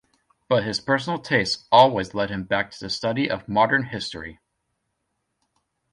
But 0.49 0.63
his 0.63 0.79
personal 0.79 1.19
tastes 1.19 1.67
always 1.71 2.15
led 2.15 2.31
him 2.31 2.43
back 2.45 2.71
to 2.71 2.79
the 2.79 2.89
study 2.89 3.29
of 3.29 3.47
modern 3.47 3.83
history. 3.83 4.39